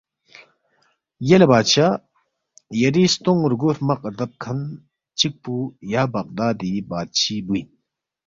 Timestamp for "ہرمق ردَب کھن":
3.71-4.59